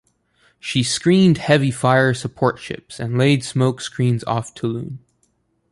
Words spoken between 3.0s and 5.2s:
laid smoke screens off Toulon.